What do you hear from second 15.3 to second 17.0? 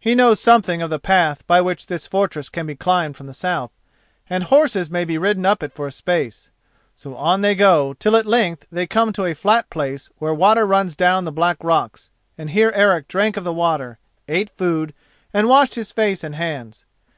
and washed his face and hands.